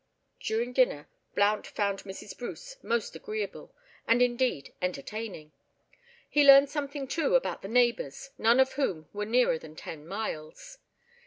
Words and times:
During 0.39 0.73
dinner, 0.73 1.07
Blount 1.35 1.67
found 1.67 1.99
Mrs. 2.05 2.35
Bruce 2.35 2.75
most 2.81 3.15
agreeable, 3.15 3.71
and, 4.07 4.19
indeed, 4.19 4.73
entertaining. 4.81 5.51
He 6.27 6.43
learned 6.43 6.71
something 6.71 7.07
too 7.07 7.35
about 7.35 7.61
the 7.61 7.67
neighbours, 7.67 8.31
none 8.39 8.59
of 8.59 8.73
whom 8.73 9.09
were 9.13 9.25
nearer 9.27 9.59
than 9.59 9.75
ten 9.75 10.07
miles. 10.07 10.79